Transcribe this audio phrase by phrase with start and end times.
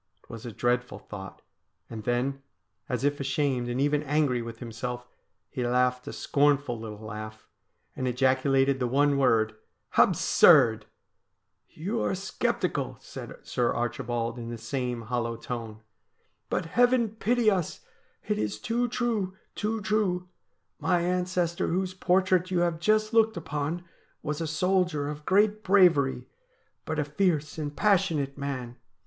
[0.23, 1.43] It was a dreadful thought;
[1.87, 2.41] and then,
[2.89, 5.07] as if ashamed and even angry with himself,
[5.47, 7.47] he laughed a scornful little laugh,
[7.95, 9.55] and ejaculated the one word:'
[9.99, 10.87] Absurd!''
[11.75, 15.81] You are sceptical,' said Sir Archibald in the same hollow tone.'
[16.49, 17.81] But, heaven pity us!
[18.27, 20.27] it is too true— too true.
[20.79, 23.83] My ancestor whose portrait you have just looked upon
[24.23, 26.27] was a soldier of great bravery,
[26.85, 28.77] but a fierce and passionate man.